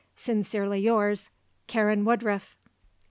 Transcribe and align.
Sincerely 0.15 0.79
yours, 0.79 1.29
"Karen 1.67 2.05
Woodruff." 2.05 2.57